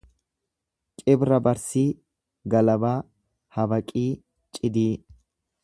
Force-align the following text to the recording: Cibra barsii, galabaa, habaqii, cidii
Cibra 1.01 1.37
barsii, 1.47 1.83
galabaa, 2.55 2.95
habaqii, 3.59 4.09
cidii 4.59 4.91